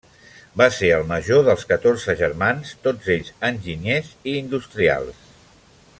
[0.61, 5.25] Va ser el major dels catorze germans, tots ells enginyers i industrials.